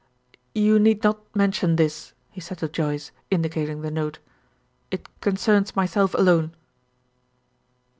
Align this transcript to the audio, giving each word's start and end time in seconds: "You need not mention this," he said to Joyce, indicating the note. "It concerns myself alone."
"You 0.55 0.79
need 0.79 1.03
not 1.03 1.21
mention 1.35 1.75
this," 1.75 2.13
he 2.31 2.41
said 2.41 2.57
to 2.57 2.67
Joyce, 2.67 3.11
indicating 3.29 3.83
the 3.83 3.91
note. 3.91 4.17
"It 4.89 5.07
concerns 5.21 5.75
myself 5.75 6.15
alone." 6.15 6.55